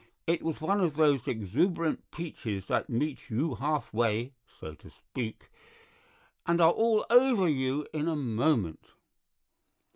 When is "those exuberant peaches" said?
0.95-2.65